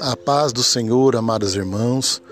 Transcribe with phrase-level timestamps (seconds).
[0.00, 2.22] A paz do Senhor, amados irmãos,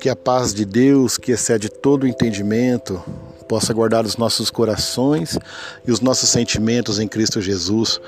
[0.00, 3.02] que a paz de Deus, que excede todo o entendimento,
[3.48, 5.38] possa guardar os nossos corações
[5.86, 8.00] e os nossos sentimentos em Cristo Jesus.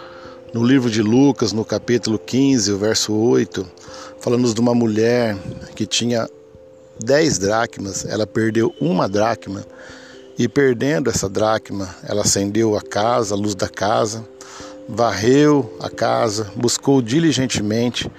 [0.54, 3.66] No livro de Lucas, no capítulo 15, o verso 8,
[4.20, 5.36] falamos de uma mulher
[5.74, 6.28] que tinha
[7.04, 9.64] 10 dracmas, ela perdeu uma dracma
[10.38, 14.24] e perdendo essa dracma, ela acendeu a casa, a luz da casa,
[14.88, 18.10] varreu a casa, buscou diligentemente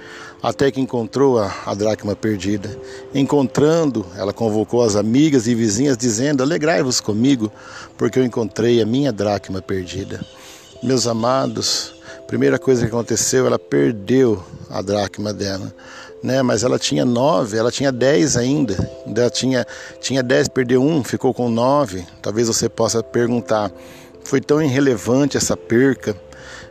[0.42, 2.70] até que encontrou a, a dracma perdida.
[3.14, 7.52] Encontrando, ela convocou as amigas e vizinhas, dizendo: Alegrai-vos comigo,
[7.98, 10.24] porque eu encontrei a minha dracma perdida.
[10.84, 11.96] Meus amados,
[12.28, 15.74] primeira coisa que aconteceu, ela perdeu a dracma dela.
[16.24, 16.42] Né?
[16.42, 18.76] Mas ela tinha nove, ela tinha dez ainda.
[19.06, 19.66] Ela tinha,
[20.02, 22.06] tinha dez, perdeu um, ficou com nove.
[22.22, 23.72] Talvez você possa perguntar:
[24.24, 26.16] foi tão irrelevante essa perca?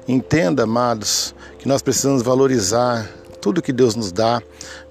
[0.08, 3.08] Entenda, amados, que nós precisamos valorizar
[3.40, 4.42] tudo que Deus nos dá,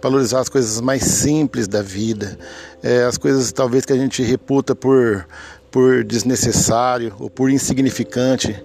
[0.02, 2.38] valorizar as coisas mais simples da vida,
[2.82, 5.28] é, as coisas talvez que a gente reputa por,
[5.70, 8.56] por desnecessário ou por insignificante,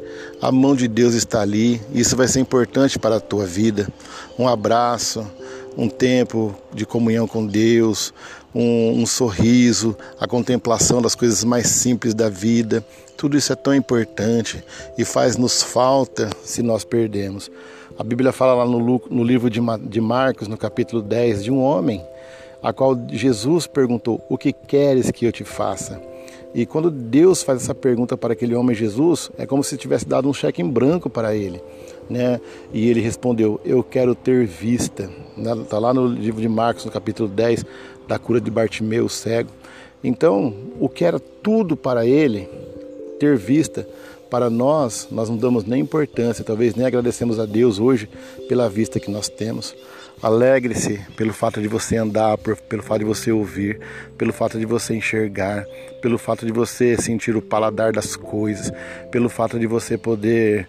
[0.40, 3.88] a mão de Deus está ali, isso vai ser importante para a tua vida.
[4.38, 5.26] Um abraço,
[5.76, 8.12] um tempo de comunhão com Deus,
[8.54, 12.84] um, um, sorriso, a contemplação das coisas mais simples da vida.
[13.16, 14.62] Tudo isso é tão importante
[14.96, 17.50] e faz-nos falta se nós perdemos.
[17.98, 21.60] A Bíblia fala lá no, no livro de, de Marcos, no capítulo 10, de um
[21.60, 22.02] homem
[22.62, 26.00] a qual Jesus perguntou: O que queres que eu te faça?
[26.54, 30.28] E quando Deus faz essa pergunta para aquele homem Jesus, é como se tivesse dado
[30.28, 31.62] um cheque em branco para ele.
[32.10, 32.40] Né?
[32.72, 35.08] E ele respondeu: Eu quero ter vista.
[35.62, 37.64] Está lá no livro de Marcos, no capítulo 10,
[38.08, 39.50] da cura de Bartimeu, cego.
[40.02, 42.48] Então, o que era tudo para ele,
[43.18, 43.86] ter vista,
[44.30, 48.08] para nós, nós não damos nem importância, talvez nem agradecemos a Deus hoje
[48.48, 49.74] pela vista que nós temos.
[50.22, 53.80] Alegre-se pelo fato de você andar, pelo fato de você ouvir,
[54.16, 55.64] pelo fato de você enxergar,
[56.00, 58.70] pelo fato de você sentir o paladar das coisas,
[59.10, 60.68] pelo fato de você poder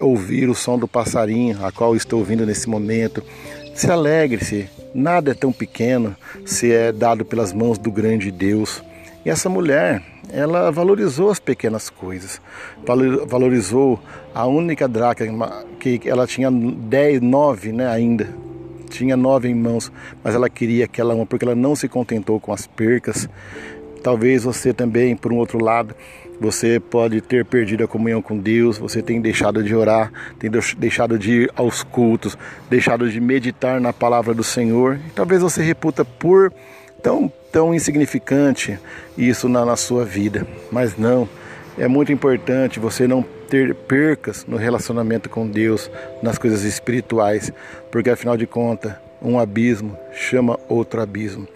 [0.00, 3.22] ouvir o som do passarinho, a qual estou ouvindo nesse momento.
[3.74, 8.82] Se alegre-se, nada é tão pequeno se é dado pelas mãos do grande Deus.
[9.24, 12.40] E essa mulher, ela valorizou as pequenas coisas,
[13.26, 14.00] valorizou
[14.34, 18.28] a única dracma que ela tinha 10, 9 né, ainda,
[18.88, 19.92] tinha nove em mãos,
[20.22, 23.28] mas ela queria aquela uma porque ela não se contentou com as percas.
[24.02, 25.94] Talvez você também, por um outro lado,
[26.40, 31.18] você pode ter perdido a comunhão com Deus, você tem deixado de orar, tem deixado
[31.18, 32.36] de ir aos cultos,
[32.68, 34.98] deixado de meditar na palavra do Senhor.
[35.06, 36.52] E talvez você reputa por
[37.02, 38.78] tão, tão insignificante
[39.16, 41.28] isso na, na sua vida, mas não.
[41.78, 45.90] É muito importante você não ter percas no relacionamento com Deus,
[46.22, 47.52] nas coisas espirituais,
[47.90, 48.92] porque afinal de contas,
[49.22, 51.46] um abismo chama outro abismo.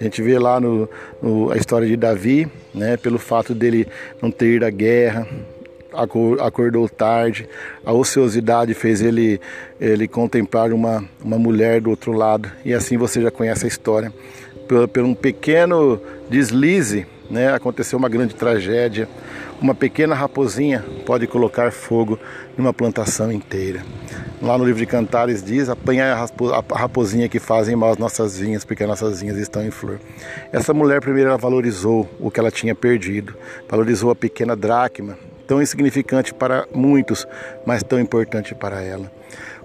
[0.00, 0.88] A gente vê lá no,
[1.20, 3.86] no, a história de Davi, né, pelo fato dele
[4.22, 5.26] não ter ido à guerra,
[6.40, 7.48] acordou tarde,
[7.84, 9.40] a ociosidade fez ele,
[9.80, 14.12] ele contemplar uma, uma mulher do outro lado, e assim você já conhece a história.
[14.68, 19.08] Por, por um pequeno deslize, né, aconteceu uma grande tragédia.
[19.60, 22.18] Uma pequena raposinha pode colocar fogo
[22.56, 23.82] numa plantação inteira.
[24.40, 28.64] Lá no livro de Cantares diz: apanhar a raposinha que fazem mal as nossas vinhas,
[28.64, 29.98] porque as nossas vinhas estão em flor.
[30.52, 33.34] Essa mulher primeiro ela valorizou o que ela tinha perdido,
[33.68, 37.26] valorizou a pequena dracma, tão insignificante para muitos,
[37.66, 39.10] mas tão importante para ela.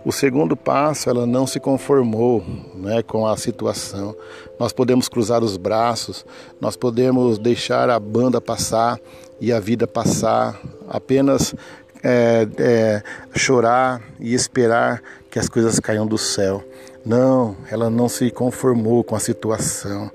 [0.03, 2.43] O segundo passo, ela não se conformou
[2.75, 4.15] né, com a situação.
[4.59, 6.25] Nós podemos cruzar os braços,
[6.59, 8.99] nós podemos deixar a banda passar
[9.39, 10.59] e a vida passar,
[10.89, 11.55] apenas
[12.03, 13.03] é, é,
[13.35, 16.63] chorar e esperar que as coisas caiam do céu.
[17.05, 20.11] Não, ela não se conformou com a situação,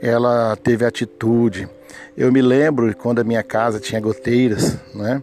[0.00, 1.68] ela teve atitude.
[2.16, 5.22] Eu me lembro quando a minha casa tinha goteiras, né?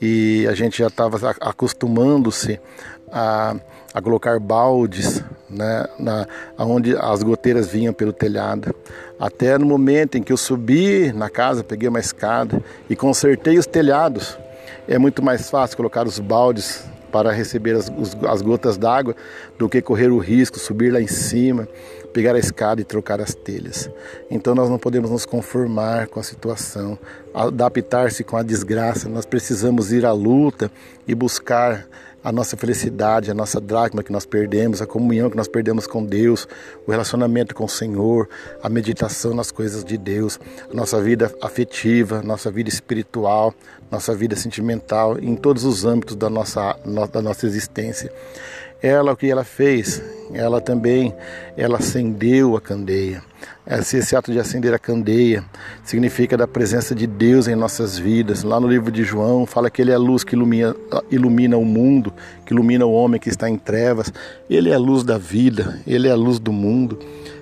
[0.00, 2.60] E a gente já estava acostumando-se
[3.10, 3.56] a,
[3.92, 6.26] a colocar baldes né, na,
[6.58, 8.74] onde as goteiras vinham pelo telhado.
[9.18, 13.66] Até no momento em que eu subi na casa, peguei uma escada e consertei os
[13.66, 14.38] telhados.
[14.86, 17.90] É muito mais fácil colocar os baldes para receber as,
[18.28, 19.14] as gotas d'água
[19.58, 21.66] do que correr o risco, subir lá em cima,
[22.12, 23.90] pegar a escada e trocar as telhas.
[24.30, 26.98] Então nós não podemos nos conformar com a situação,
[27.32, 29.08] adaptar-se com a desgraça.
[29.08, 30.70] Nós precisamos ir à luta
[31.06, 31.86] e buscar
[32.22, 36.04] a nossa felicidade, a nossa dracma que nós perdemos, a comunhão que nós perdemos com
[36.04, 36.48] Deus,
[36.86, 38.28] o relacionamento com o Senhor,
[38.62, 40.38] a meditação nas coisas de Deus,
[40.70, 43.54] a nossa vida afetiva, nossa vida espiritual,
[43.90, 46.78] nossa vida sentimental, em todos os âmbitos da nossa,
[47.12, 48.12] da nossa existência.
[48.82, 50.00] Ela, o que ela fez?
[50.32, 51.12] Ela também,
[51.56, 53.22] ela acendeu a candeia.
[53.66, 55.44] Esse, esse ato de acender a candeia
[55.84, 58.42] significa da presença de Deus em nossas vidas.
[58.42, 60.76] Lá no livro de João fala que Ele é a luz que ilumina,
[61.10, 62.12] ilumina o mundo,
[62.46, 64.12] que ilumina o homem que está em trevas.
[64.48, 66.98] Ele é a luz da vida, Ele é a luz do mundo.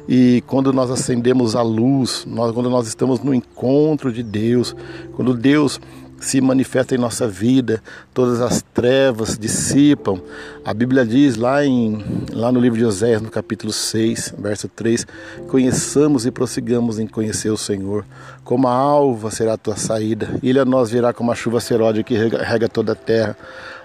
[0.08, 4.74] E quando nós acendemos a luz, nós, quando nós estamos no encontro de Deus,
[5.16, 5.80] quando Deus
[6.20, 7.82] se manifesta em nossa vida,
[8.12, 10.20] todas as trevas dissipam.
[10.64, 15.06] A Bíblia diz lá, em, lá no livro de Oséias, no capítulo 6, verso 3,
[15.48, 18.04] conheçamos e prossigamos em conhecer o Senhor.
[18.44, 22.02] Como a alva será a tua saída, ele a nós virá como a chuva seródia
[22.02, 23.36] que rega, toda a terra.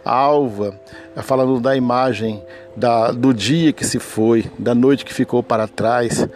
[0.03, 0.79] A alva,
[1.15, 2.41] é falando da imagem
[2.75, 6.27] da, do dia que se foi, da noite que ficou para trás.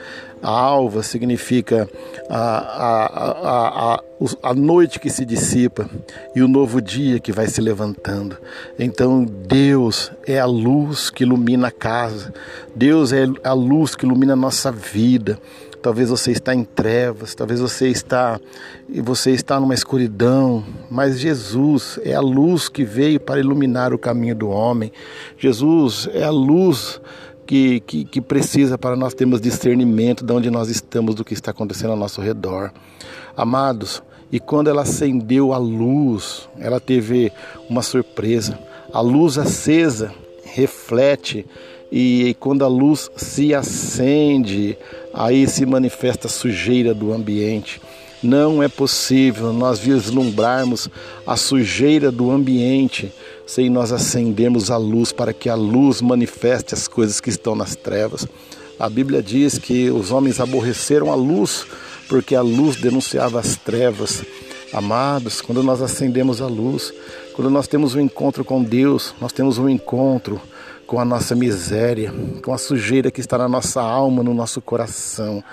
[0.45, 1.89] A alva significa
[2.29, 4.03] a, a, a,
[4.43, 5.89] a, noite que se dissipa
[6.35, 8.37] e o novo dia que vai se levantando.
[8.77, 12.31] Então, Deus é a luz que ilumina a casa,
[12.75, 15.39] Deus é a luz que ilumina a nossa vida.
[15.81, 18.39] Talvez você está em trevas, talvez você está
[18.87, 23.97] e você está numa escuridão, mas Jesus é a luz que veio para iluminar o
[23.97, 24.91] caminho do homem.
[25.39, 27.01] Jesus é a luz
[27.45, 31.51] que, que, que precisa para nós termos discernimento de onde nós estamos, do que está
[31.51, 32.71] acontecendo ao nosso redor.
[33.35, 34.01] Amados,
[34.31, 37.31] e quando ela acendeu a luz, ela teve
[37.69, 38.59] uma surpresa.
[38.91, 40.13] A luz acesa
[40.43, 41.45] reflete
[41.91, 44.77] e quando a luz se acende,
[45.13, 47.81] aí se manifesta a sujeira do ambiente.
[48.23, 50.89] Não é possível nós vislumbrarmos
[51.27, 53.13] a sujeira do ambiente
[53.45, 57.75] sem nós acendermos a luz para que a luz manifeste as coisas que estão nas
[57.75, 58.27] trevas.
[58.79, 61.65] A Bíblia diz que os homens aborreceram a luz
[62.09, 64.23] porque a luz denunciava as trevas.
[64.73, 66.93] Amados, quando nós acendemos a luz,
[67.33, 70.41] quando nós temos um encontro com Deus, nós temos um encontro
[70.85, 72.13] com a nossa miséria,
[72.43, 75.43] com a sujeira que está na nossa alma, no nosso coração.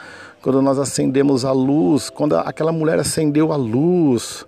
[0.43, 4.45] Quando nós acendemos a luz, quando aquela mulher acendeu a luz,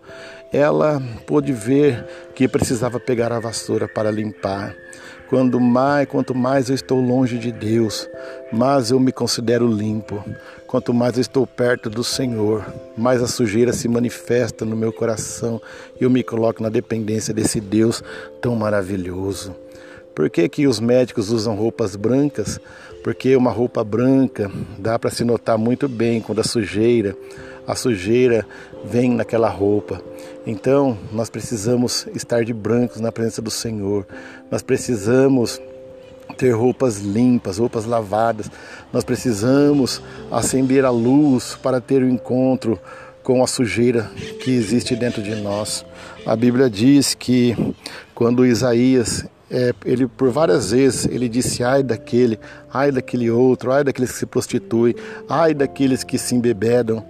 [0.55, 4.73] ela pôde ver que precisava pegar a vassoura para limpar.
[5.29, 8.09] Quando mais, quanto mais eu estou longe de Deus,
[8.53, 10.25] mais eu me considero limpo.
[10.69, 12.65] Quanto mais eu estou perto do Senhor,
[12.97, 15.61] mais a sujeira se manifesta no meu coração
[16.01, 18.03] e eu me coloco na dependência desse Deus
[18.41, 19.57] tão maravilhoso.
[20.15, 22.61] Por que, que os médicos usam roupas brancas?
[23.03, 24.49] Porque uma roupa branca
[24.79, 27.17] dá para se notar muito bem quando a sujeira,
[27.67, 28.47] a sujeira
[28.85, 30.01] vem naquela roupa.
[30.47, 34.07] Então, nós precisamos estar de brancos na presença do Senhor.
[34.51, 35.61] Nós precisamos
[36.37, 38.51] ter roupas limpas, roupas lavadas.
[38.93, 42.79] Nós precisamos acender a luz para ter o um encontro
[43.23, 44.11] com a sujeira
[44.43, 45.85] que existe dentro de nós.
[46.27, 47.57] A Bíblia diz que
[48.15, 52.39] quando Isaías é, ele por várias vezes ele disse ai daquele,
[52.73, 54.95] ai daquele outro, ai daqueles que se prostituem,
[55.29, 57.05] ai daqueles que se embebedam.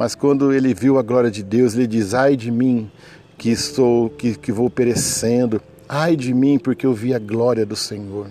[0.00, 2.90] Mas quando ele viu a glória de Deus, ele diz: ai de mim
[3.36, 7.76] que estou, que, que vou perecendo, ai de mim porque eu vi a glória do
[7.76, 8.28] Senhor.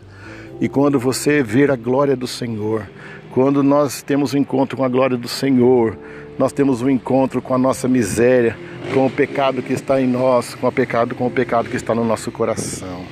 [0.59, 2.89] E quando você ver a glória do Senhor,
[3.29, 5.95] quando nós temos um encontro com a glória do Senhor,
[6.39, 8.57] nós temos um encontro com a nossa miséria,
[8.91, 11.93] com o pecado que está em nós, com o pecado, com o pecado que está
[11.93, 13.05] no nosso coração.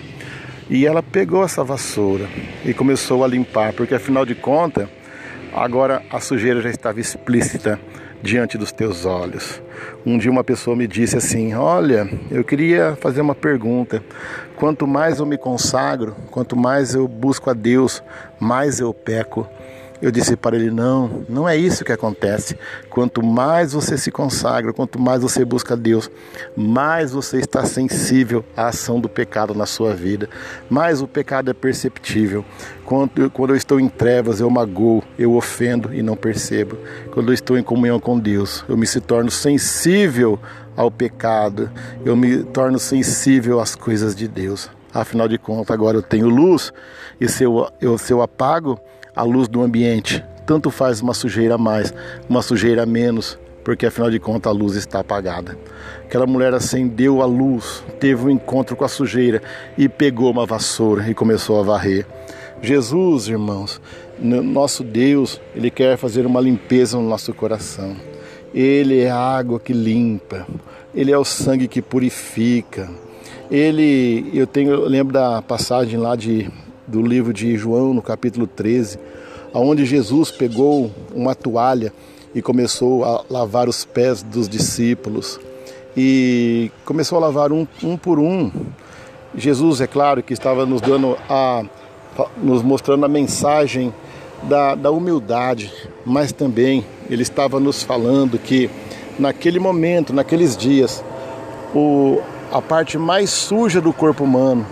[0.68, 2.28] E ela pegou essa vassoura
[2.66, 4.90] e começou a limpar, porque afinal de contas,
[5.54, 7.80] agora a sujeira já estava explícita
[8.22, 9.62] diante dos teus olhos.
[10.06, 14.04] Um dia uma pessoa me disse assim: Olha, eu queria fazer uma pergunta.
[14.56, 18.04] Quanto mais eu me consagro, quanto mais eu busco a Deus,
[18.40, 19.48] mais eu peco.
[20.02, 22.58] Eu disse para ele: não, não é isso que acontece.
[22.90, 26.10] Quanto mais você se consagra, quanto mais você busca Deus,
[26.56, 30.30] mais você está sensível à ação do pecado na sua vida,
[30.70, 32.46] mais o pecado é perceptível.
[32.86, 36.78] Quando, quando eu estou em trevas, eu magoo, eu ofendo e não percebo.
[37.12, 40.40] Quando eu estou em comunhão com Deus, eu me se torno sensível
[40.76, 41.72] ao pecado,
[42.06, 44.70] eu me torno sensível às coisas de Deus.
[44.94, 46.72] Afinal de contas, agora eu tenho luz
[47.20, 48.80] e se eu, eu, se eu apago,
[49.18, 50.24] a luz do ambiente.
[50.46, 51.94] Tanto faz uma sujeira a mais,
[52.30, 55.58] uma sujeira a menos, porque afinal de contas a luz está apagada.
[56.06, 59.42] Aquela mulher acendeu a luz, teve um encontro com a sujeira
[59.78, 62.06] e pegou uma vassoura e começou a varrer.
[62.62, 63.82] Jesus, irmãos,
[64.20, 67.96] Nosso Deus, Ele quer fazer uma limpeza no nosso coração.
[68.54, 70.48] Ele é a água que limpa,
[70.96, 72.90] Ele é o sangue que purifica.
[73.50, 76.50] Ele, eu tenho, eu lembro da passagem lá de,
[76.88, 78.98] do livro de João, no capítulo 13,
[79.54, 81.92] onde Jesus pegou uma toalha
[82.34, 85.40] e começou a lavar os pés dos discípulos.
[85.96, 88.52] E começou a lavar um, um por um.
[89.36, 91.64] Jesus, é claro, que estava nos dando a,
[92.42, 93.94] nos mostrando a mensagem
[94.44, 95.74] da, da humildade,
[96.06, 98.70] mas também ele estava nos falando que
[99.18, 101.04] naquele momento, naqueles dias,
[101.74, 104.66] o, a parte mais suja do corpo humano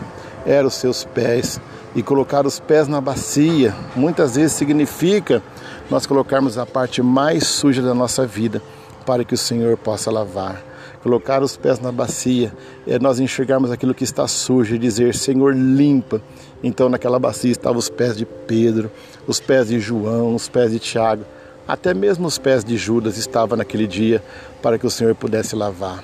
[0.46, 1.60] eram os seus pés.
[1.96, 5.42] E colocar os pés na bacia muitas vezes significa
[5.90, 8.62] nós colocarmos a parte mais suja da nossa vida
[9.06, 10.62] para que o Senhor possa lavar.
[11.02, 12.52] Colocar os pés na bacia
[12.88, 16.22] é nós enxergarmos aquilo que está sujo e dizer: Senhor, limpa.
[16.64, 18.92] Então, naquela bacia estavam os pés de Pedro,
[19.28, 21.24] os pés de João, os pés de Tiago,
[21.68, 24.24] até mesmo os pés de Judas estavam naquele dia
[24.62, 26.04] para que o Senhor pudesse lavar.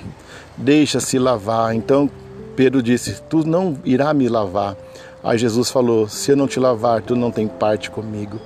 [0.55, 1.74] Deixa-se lavar.
[1.74, 2.07] Então,
[2.55, 4.77] Pedro disse: Tu não irá me lavar.
[5.23, 8.39] Aí Jesus falou: Se eu não te lavar, tu não tem parte comigo.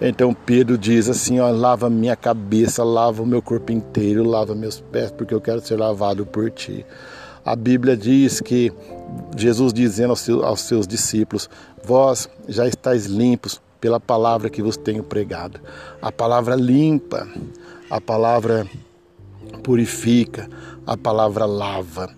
[0.00, 4.80] Então Pedro diz assim: ó, lava minha cabeça, lava o meu corpo inteiro, lava meus
[4.80, 6.84] pés, porque eu quero ser lavado por ti.
[7.44, 8.72] A Bíblia diz que
[9.36, 11.48] Jesus dizendo aos seus, aos seus discípulos:
[11.84, 15.60] Vós já estáis limpos pela palavra que vos tenho pregado.
[16.00, 17.28] A palavra limpa,
[17.90, 18.66] a palavra
[19.62, 20.48] purifica,
[20.86, 22.10] a palavra lava.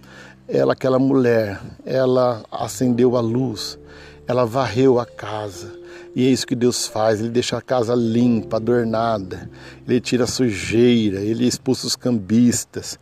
[0.47, 3.79] Ela, aquela mulher, ela acendeu a luz,
[4.27, 5.73] ela varreu a casa.
[6.15, 9.51] E é isso que Deus faz, Ele deixa a casa limpa, adornada,
[9.89, 12.99] Ele tira a sujeira, Ele expulsa os cambistas,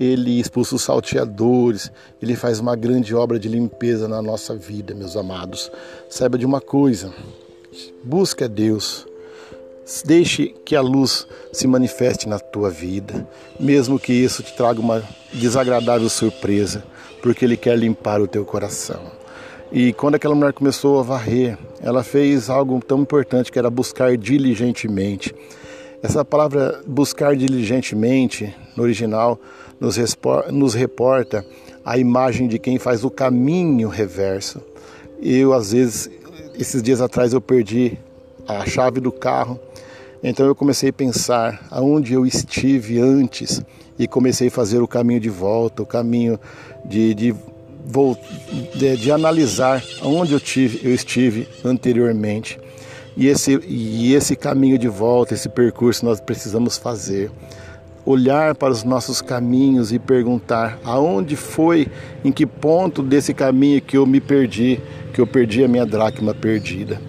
[0.00, 5.16] Ele expulsa os salteadores, Ele faz uma grande obra de limpeza na nossa vida, meus
[5.16, 5.70] amados.
[6.08, 7.12] Saiba de uma coisa,
[8.02, 9.06] busque a Deus,
[10.04, 13.26] Deixe que a luz se manifeste na tua vida,
[13.58, 15.02] mesmo que isso te traga uma
[15.32, 16.84] desagradável surpresa,
[17.22, 19.00] porque Ele quer limpar o teu coração.
[19.70, 24.16] E quando aquela mulher começou a varrer, ela fez algo tão importante que era buscar
[24.16, 25.34] diligentemente.
[26.02, 29.38] Essa palavra buscar diligentemente, no original,
[29.80, 31.44] nos, reporta
[31.84, 34.60] a imagem de quem faz o caminho reverso.
[35.22, 36.10] Eu, às vezes,
[36.58, 37.98] esses dias atrás, eu perdi
[38.46, 39.58] a chave do carro,
[40.22, 43.62] então eu comecei a pensar aonde eu estive antes
[43.98, 46.38] e comecei a fazer o caminho de volta, o caminho
[46.84, 47.34] de, de
[48.74, 52.58] de, de analisar onde eu, tive, eu estive anteriormente.
[53.16, 57.30] E esse, e esse caminho de volta, esse percurso nós precisamos fazer.
[58.04, 61.88] Olhar para os nossos caminhos e perguntar aonde foi,
[62.24, 64.80] em que ponto desse caminho que eu me perdi,
[65.12, 67.00] que eu perdi a minha dracma perdida.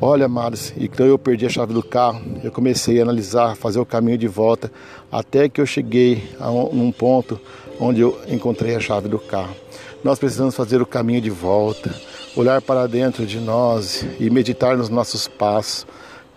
[0.00, 3.84] Olha, amados, então eu perdi a chave do carro, eu comecei a analisar, fazer o
[3.84, 4.70] caminho de volta,
[5.10, 7.36] até que eu cheguei a um, num ponto
[7.80, 9.56] onde eu encontrei a chave do carro.
[10.04, 11.92] Nós precisamos fazer o caminho de volta,
[12.36, 15.84] olhar para dentro de nós e meditar nos nossos passos,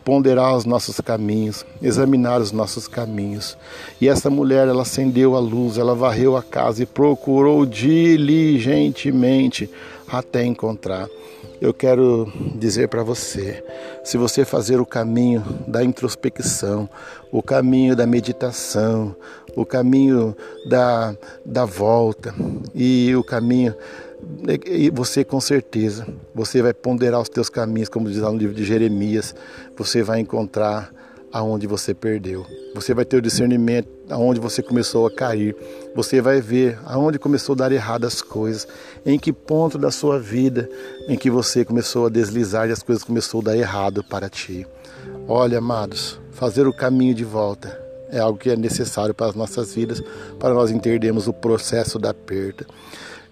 [0.04, 3.56] ponderar os nossos caminhos, examinar os nossos caminhos.
[4.02, 9.70] E essa mulher, ela acendeu a luz, ela varreu a casa e procurou diligentemente
[10.08, 11.08] até encontrar.
[11.62, 13.64] Eu quero dizer para você,
[14.04, 16.90] se você fazer o caminho da introspecção,
[17.32, 19.16] o caminho da meditação,
[19.56, 20.36] o caminho
[20.68, 21.16] da,
[21.46, 22.34] da volta
[22.74, 23.76] e o caminho
[24.66, 28.56] e você com certeza, você vai ponderar os teus caminhos, como diz lá no livro
[28.56, 29.36] de Jeremias,
[29.78, 30.92] você vai encontrar
[31.32, 32.46] aonde você perdeu.
[32.74, 35.56] Você vai ter o discernimento aonde você começou a cair.
[35.96, 38.68] Você vai ver aonde começou a dar errado as coisas,
[39.06, 40.70] em que ponto da sua vida
[41.08, 44.66] em que você começou a deslizar e as coisas começou a dar errado para ti.
[45.28, 49.74] Olha, amados, fazer o caminho de volta é algo que é necessário para as nossas
[49.74, 50.04] vidas,
[50.38, 52.66] para nós entendermos o processo da perda.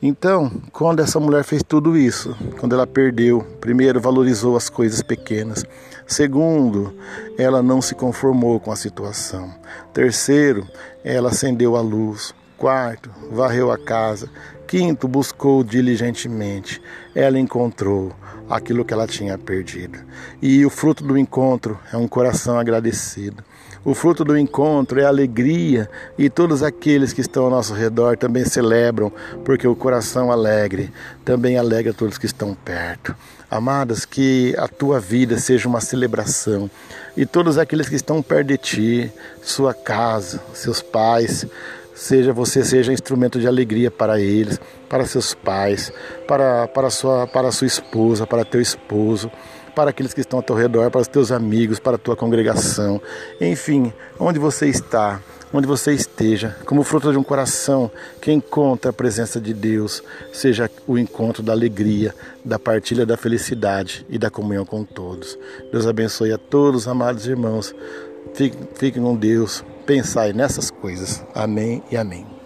[0.02, 5.66] Então, quando essa mulher fez tudo isso, quando ela perdeu, primeiro valorizou as coisas pequenas,
[6.08, 6.96] segundo,
[7.38, 9.54] ela não se conformou com a situação,
[9.94, 10.66] terceiro,
[11.04, 14.30] ela acendeu a luz, quarto, varreu a casa,
[14.66, 16.82] quinto, buscou diligentemente,
[17.14, 18.14] ela encontrou
[18.50, 20.00] aquilo que ela tinha perdido.
[20.42, 23.44] E o fruto do encontro é um coração agradecido.
[23.84, 28.44] O fruto do encontro é alegria e todos aqueles que estão ao nosso redor também
[28.44, 29.12] celebram,
[29.46, 30.92] porque o coração alegre
[31.24, 33.16] também alegra todos que estão perto.
[33.50, 36.70] Amadas, que a tua vida seja uma celebração
[37.16, 41.48] e todos aqueles que estão perto de ti, sua casa, seus pais,
[42.00, 45.92] seja você seja instrumento de alegria para eles, para seus pais,
[46.26, 49.30] para, para, sua, para sua esposa, para teu esposo
[49.76, 53.02] para aqueles que estão ao teu redor, para os teus amigos, para a tua congregação.
[53.40, 55.22] Enfim, onde você está,
[55.54, 57.90] onde você esteja, como fruto de um coração
[58.22, 60.04] que encontra a presença de Deus,
[60.34, 62.14] seja o encontro da alegria,
[62.44, 65.38] da partilha da felicidade e da comunhão com todos.
[65.72, 67.74] Deus abençoe a todos, amados irmãos.
[68.34, 69.64] Fiquem, fiquem com Deus.
[69.86, 71.24] Pensai nessas coisas.
[71.34, 72.39] Amém e amém.